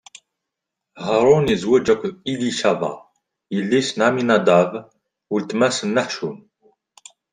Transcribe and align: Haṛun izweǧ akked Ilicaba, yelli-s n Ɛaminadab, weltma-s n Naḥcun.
Haṛun 1.05 1.45
izweǧ 1.53 1.87
akked 1.93 2.13
Ilicaba, 2.31 2.91
yelli-s 3.53 3.89
n 3.93 3.99
Ɛaminadab, 4.05 4.71
weltma-s 5.31 5.79
n 5.83 5.89
Naḥcun. 5.95 6.37